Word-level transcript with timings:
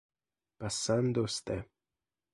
Passando 0.57 1.27
Ste. 1.27 1.57